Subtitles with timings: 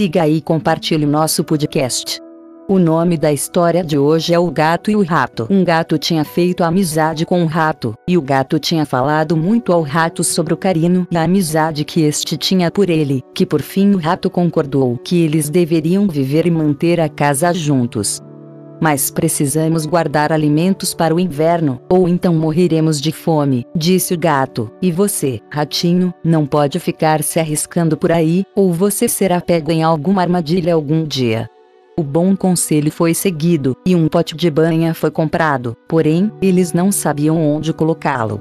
[0.00, 2.18] siga e compartilhe nosso podcast.
[2.66, 5.46] O nome da história de hoje é O Gato e o Rato.
[5.50, 9.82] Um gato tinha feito amizade com um rato, e o gato tinha falado muito ao
[9.82, 13.92] rato sobre o carinho e a amizade que este tinha por ele, que por fim
[13.92, 18.22] o rato concordou que eles deveriam viver e manter a casa juntos.
[18.80, 24.70] Mas precisamos guardar alimentos para o inverno, ou então morreremos de fome, disse o gato.
[24.80, 29.82] E você, ratinho, não pode ficar se arriscando por aí, ou você será pego em
[29.82, 31.48] alguma armadilha algum dia.
[31.96, 36.90] O bom conselho foi seguido, e um pote de banha foi comprado, porém, eles não
[36.90, 38.40] sabiam onde colocá-lo.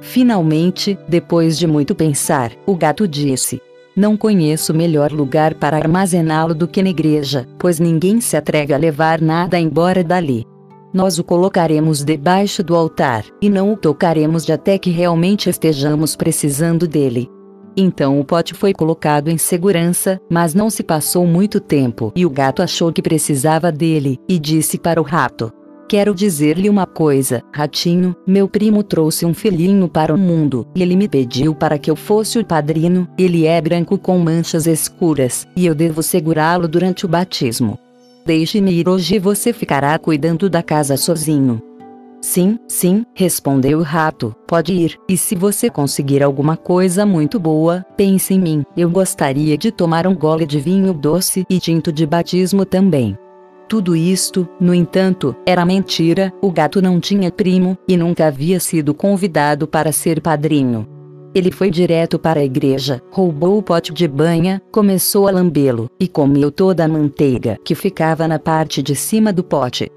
[0.00, 3.60] Finalmente, depois de muito pensar, o gato disse:
[3.96, 8.76] Não conheço melhor lugar para armazená-lo do que na igreja, pois ninguém se atreve a
[8.76, 10.44] levar nada embora dali.
[10.92, 16.16] Nós o colocaremos debaixo do altar, e não o tocaremos de até que realmente estejamos
[16.16, 17.28] precisando dele.
[17.76, 22.30] Então o pote foi colocado em segurança, mas não se passou muito tempo e o
[22.30, 25.52] gato achou que precisava dele, e disse para o rato:
[25.90, 30.94] Quero dizer-lhe uma coisa, ratinho, meu primo trouxe um filhinho para o mundo, e ele
[30.94, 35.66] me pediu para que eu fosse o padrino, ele é branco com manchas escuras, e
[35.66, 37.76] eu devo segurá-lo durante o batismo.
[38.24, 41.60] Deixe-me ir hoje e você ficará cuidando da casa sozinho.
[42.20, 47.84] Sim, sim, respondeu o rato, pode ir, e se você conseguir alguma coisa muito boa,
[47.96, 52.06] pense em mim, eu gostaria de tomar um gole de vinho doce e tinto de
[52.06, 53.18] batismo também.
[53.70, 58.92] Tudo isto, no entanto, era mentira, o gato não tinha primo, e nunca havia sido
[58.92, 60.88] convidado para ser padrinho.
[61.32, 66.08] Ele foi direto para a igreja, roubou o pote de banha, começou a lambê-lo, e
[66.08, 69.88] comeu toda a manteiga que ficava na parte de cima do pote.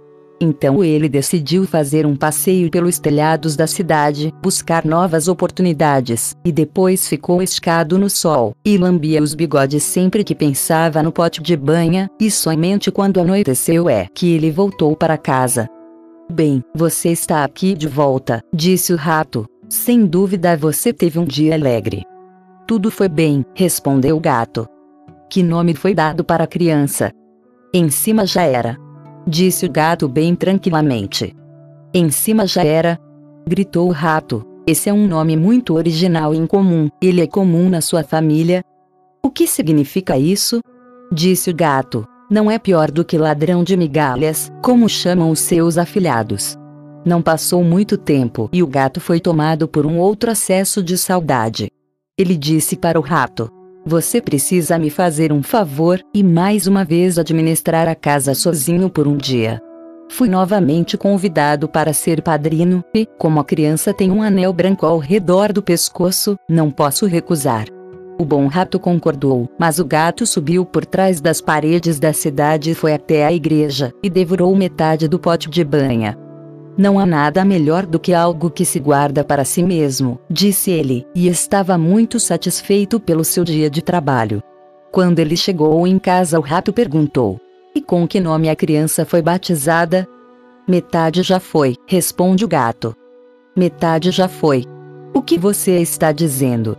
[0.44, 7.08] Então ele decidiu fazer um passeio pelos telhados da cidade, buscar novas oportunidades, e depois
[7.08, 12.09] ficou esticado no sol, e lambia os bigodes sempre que pensava no pote de banha,
[12.19, 15.70] e somente quando anoiteceu é que ele voltou para casa.
[16.30, 19.45] Bem, você está aqui de volta, disse o rato.
[19.70, 22.04] Sem dúvida você teve um dia alegre.
[22.67, 24.67] Tudo foi bem, respondeu o gato.
[25.30, 27.14] Que nome foi dado para a criança?
[27.73, 28.83] Em cima já era.
[29.26, 31.36] Disse o gato bem tranquilamente.
[31.94, 33.00] Em cima já era.
[33.48, 34.45] Gritou o rato.
[34.67, 36.89] Esse é um nome muito original e incomum.
[37.02, 38.64] Ele é comum na sua família.
[39.23, 40.61] O que significa isso?
[41.11, 42.06] Disse o gato.
[42.30, 46.58] Não é pior do que ladrão de migalhas, como chamam os seus afilhados.
[47.05, 51.70] Não passou muito tempo e o gato foi tomado por um outro acesso de saudade.
[52.17, 53.50] Ele disse para o rato:
[53.86, 59.08] você precisa me fazer um favor, e mais uma vez administrar a casa sozinho por
[59.08, 59.61] um dia.
[60.10, 64.99] Fui novamente convidado para ser padrino, e, como a criança tem um anel branco ao
[64.99, 67.66] redor do pescoço, não posso recusar.
[68.20, 72.76] O bom rato concordou, mas o gato subiu por trás das paredes da cidade e
[72.76, 76.16] foi até a igreja, e devorou metade do pote de banha.
[76.78, 81.06] Não há nada melhor do que algo que se guarda para si mesmo, disse ele,
[81.14, 84.42] e estava muito satisfeito pelo seu dia de trabalho.
[84.92, 87.39] Quando ele chegou em casa, o rato perguntou:
[87.76, 90.08] E com que nome a criança foi batizada?
[90.67, 92.95] Metade já foi, responde o gato.
[93.55, 94.66] Metade já foi.
[95.14, 96.76] O que você está dizendo?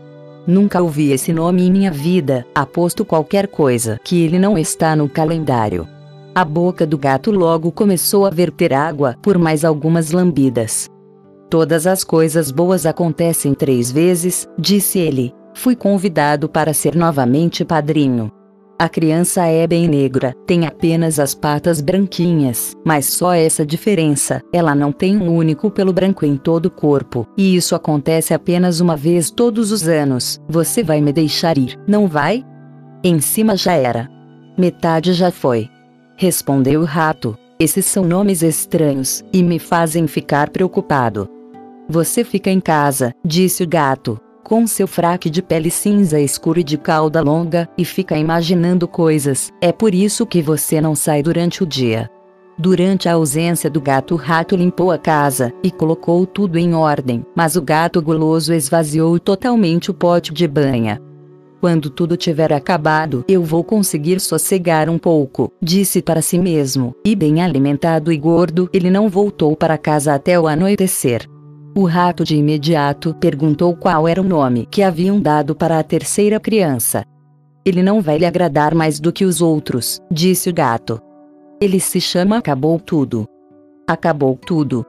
[0.47, 5.09] Nunca ouvi esse nome em minha vida, aposto qualquer coisa que ele não está no
[5.09, 5.89] calendário.
[6.37, 10.89] A boca do gato logo começou a verter água por mais algumas lambidas.
[11.49, 15.33] Todas as coisas boas acontecem três vezes, disse ele.
[15.55, 18.33] Fui convidado para ser novamente padrinho.
[18.77, 24.75] A criança é bem negra, tem apenas as patas branquinhas, mas só essa diferença, ela
[24.75, 28.97] não tem um único pelo branco em todo o corpo, e isso acontece apenas uma
[28.97, 30.41] vez todos os anos.
[30.49, 32.45] Você vai me deixar ir, não vai?
[33.05, 34.09] Em cima já era.
[34.59, 35.71] Metade já foi.
[36.17, 37.37] Respondeu o rato.
[37.59, 41.29] Esses são nomes estranhos, e me fazem ficar preocupado.
[41.89, 46.65] Você fica em casa, disse o gato, com seu fraque de pele cinza escuro e
[46.65, 49.51] de cauda longa, e fica imaginando coisas.
[49.61, 52.11] É por isso que você não sai durante o dia.
[52.57, 57.25] Durante a ausência do gato, o rato limpou a casa e colocou tudo em ordem,
[57.35, 61.01] mas o gato guloso esvaziou totalmente o pote de banha.
[61.65, 67.17] Quando tudo tiver acabado, eu vou conseguir sossegar um pouco, disse para si mesmo, e
[67.17, 71.27] bem alimentado e gordo, ele não voltou para casa até o anoitecer.
[71.75, 76.39] O rato de imediato perguntou qual era o nome que haviam dado para a terceira
[76.39, 77.03] criança.
[77.65, 81.01] Ele não vai lhe agradar mais do que os outros, disse o gato.
[81.63, 83.27] Ele se chama Acabou Tudo.
[83.89, 84.85] Acabou Tudo.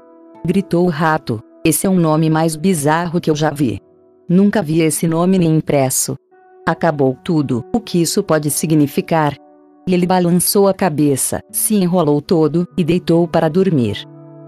[0.45, 1.41] Gritou o rato.
[1.63, 3.79] Esse é um nome mais bizarro que eu já vi.
[4.27, 6.17] Nunca vi esse nome nem impresso.
[6.67, 9.35] Acabou tudo, o que isso pode significar?
[9.87, 14.03] Ele balançou a cabeça, se enrolou todo, e deitou para dormir.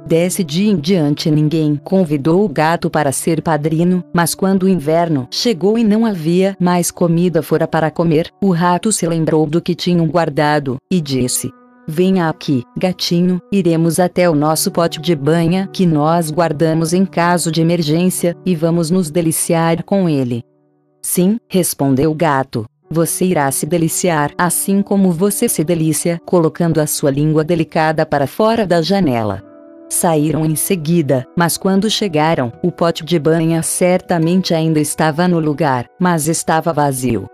[0.07, 5.27] Desse dia em diante ninguém convidou o gato para ser padrino, mas quando o inverno
[5.29, 9.75] chegou e não havia mais comida fora para comer, o rato se lembrou do que
[9.75, 11.51] tinham guardado, e disse:
[11.87, 17.51] Venha aqui, gatinho, iremos até o nosso pote de banha que nós guardamos em caso
[17.51, 20.41] de emergência, e vamos nos deliciar com ele.
[21.09, 22.65] Sim, respondeu o gato.
[22.91, 28.27] Você irá se deliciar assim como você se delicia colocando a sua língua delicada para
[28.27, 29.41] fora da janela.
[29.89, 35.85] Saíram em seguida, mas quando chegaram, o pote de banha certamente ainda estava no lugar,
[35.97, 37.25] mas estava vazio.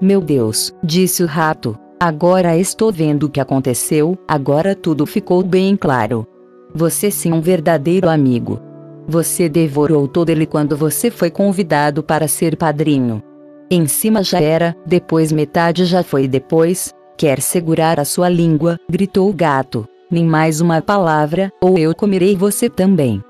[0.00, 1.76] Meu Deus, disse o rato.
[1.98, 6.24] Agora estou vendo o que aconteceu, agora tudo ficou bem claro.
[6.72, 8.67] Você sim um verdadeiro amigo.
[9.08, 13.22] Você devorou todo ele quando você foi convidado para ser padrinho.
[13.70, 16.92] Em cima já era, depois metade já foi depois.
[17.16, 22.34] Quer segurar a sua língua, gritou o gato nem mais uma palavra, ou eu comerei
[22.34, 23.22] você também.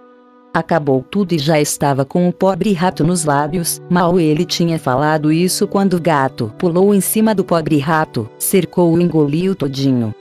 [0.55, 3.81] Acabou tudo e já estava com o pobre rato nos lábios.
[3.91, 8.99] Mal ele tinha falado isso quando o gato pulou em cima do pobre rato, cercou-o
[8.99, 10.15] e engoliu todinho.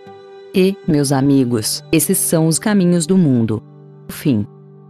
[0.53, 3.62] E, meus amigos, esses são os caminhos do mundo.
[4.10, 4.45] Fim.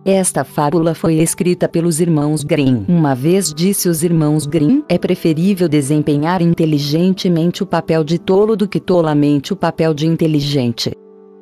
[0.08, 2.86] Esta fábula foi escrita pelos irmãos Grimm.
[2.88, 8.70] Uma vez disse os irmãos Grimm: é preferível desempenhar inteligentemente o papel de tolo do
[8.70, 10.94] que tolamente o papel de inteligente.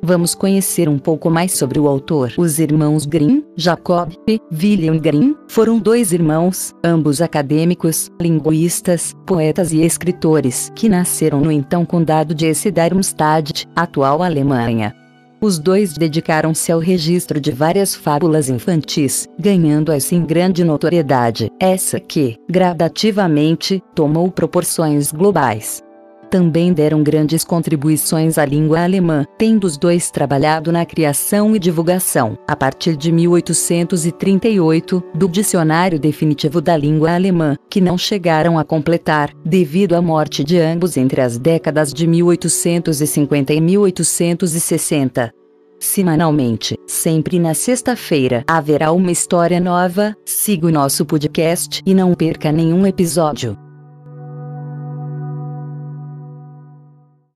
[0.02, 2.32] Vamos conhecer um pouco mais sobre o autor.
[2.36, 9.80] Os irmãos Grimm, Jacob e William Grimm, foram dois irmãos, ambos acadêmicos, linguistas, poetas e
[9.80, 15.05] escritores, que nasceram no então condado de Hesse-Darmstadt, atual Alemanha.
[15.46, 22.36] Os dois dedicaram-se ao registro de várias fábulas infantis, ganhando assim grande notoriedade, essa que,
[22.50, 25.85] gradativamente, tomou proporções globais
[26.30, 32.38] também deram grandes contribuições à língua alemã, tendo os dois trabalhado na criação e divulgação,
[32.46, 39.32] a partir de 1838, do Dicionário Definitivo da Língua Alemã, que não chegaram a completar,
[39.44, 45.32] devido à morte de ambos entre as décadas de 1850 e 1860.
[45.78, 50.16] Semanalmente, sempre na sexta-feira, haverá uma história nova.
[50.24, 53.65] Siga o nosso podcast e não perca nenhum episódio.